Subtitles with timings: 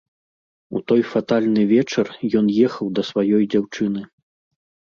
[0.77, 2.09] У той фатальны вечар
[2.39, 4.01] ён ехаў да сваёй дзяўчыны.